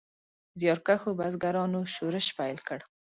[0.59, 2.79] زیارکښو بزګرانو شورش پیل کړ.